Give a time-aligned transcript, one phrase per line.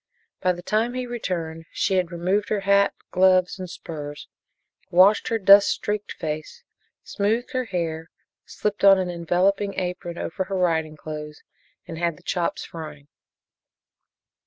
[0.41, 4.27] By the time he returned she had removed her hat, gloves and spurs,
[4.89, 6.63] washed her dust streaked face,
[7.03, 8.09] smoothed her hair,
[8.43, 11.43] slipped on an enveloping apron over her riding clothes
[11.87, 13.09] and had the chops frying.